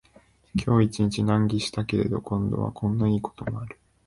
[0.55, 3.77] 今日一日難儀したけれど、今度はこんないいこともある